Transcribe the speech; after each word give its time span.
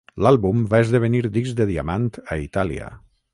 L'àlbum 0.25 0.63
va 0.71 0.79
esdevenir 0.85 1.21
disc 1.35 1.59
de 1.61 1.67
diamant 1.73 2.09
a 2.25 2.39
Itàlia. 2.47 2.91